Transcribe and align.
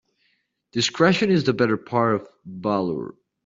Discretion 0.71 1.29
is 1.29 1.43
the 1.43 1.53
better 1.53 1.77
part 1.77 2.15
of 2.15 2.27
valour. 2.43 3.13